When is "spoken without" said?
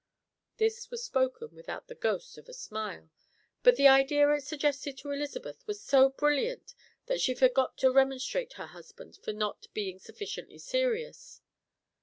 1.03-1.85